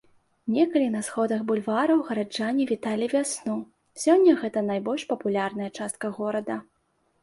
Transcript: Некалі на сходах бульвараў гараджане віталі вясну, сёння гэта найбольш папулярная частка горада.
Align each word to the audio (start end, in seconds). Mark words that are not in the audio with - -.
Некалі 0.53 0.87
на 0.95 1.01
сходах 1.07 1.43
бульвараў 1.51 1.99
гараджане 2.09 2.67
віталі 2.73 3.13
вясну, 3.13 3.55
сёння 4.07 4.31
гэта 4.43 4.67
найбольш 4.75 5.01
папулярная 5.15 5.75
частка 5.79 6.17
горада. 6.23 6.63